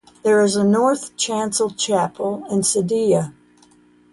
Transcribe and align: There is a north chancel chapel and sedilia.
There 0.23 0.41
is 0.41 0.55
a 0.55 0.63
north 0.63 1.15
chancel 1.15 1.69
chapel 1.69 2.43
and 2.49 2.65
sedilia. 2.65 3.33